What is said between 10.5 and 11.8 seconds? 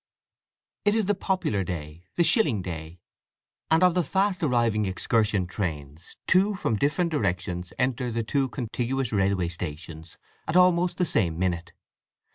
almost the same minute.